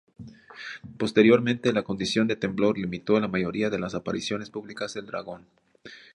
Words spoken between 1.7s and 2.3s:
la condición